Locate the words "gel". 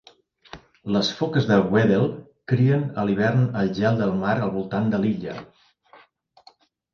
3.81-4.01